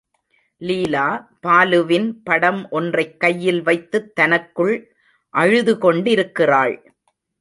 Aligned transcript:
லீலா, 0.61 1.29
பாலுவின் 1.47 2.13
படம் 2.23 2.67
ஒன்றைக் 2.69 3.19
கையில் 3.19 3.61
வைத்துத் 3.61 4.15
தனக்குள் 4.15 4.93
அழுதுகொண்டிருக்கிறாள். 5.33 6.75